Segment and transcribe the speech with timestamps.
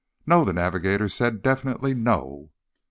[0.25, 1.43] "No," the navigator said.
[1.43, 2.49] "Definitely no."